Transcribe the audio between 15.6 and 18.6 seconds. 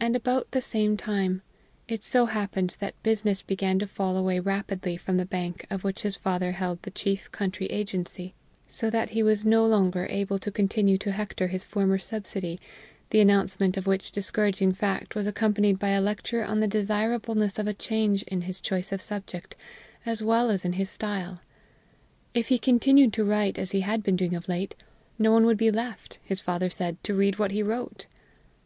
by a lecture on the desirableness of a change in